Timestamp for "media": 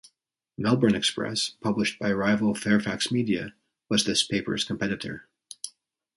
3.11-3.53